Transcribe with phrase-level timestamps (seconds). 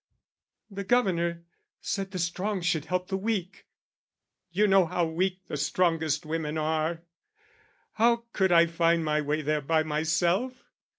[0.71, 1.43] "The Governor
[1.79, 3.67] said the strong should help the weak:
[4.51, 7.03] "You know how weak the strongest women are.
[7.93, 10.63] "How could I find my way there by myself?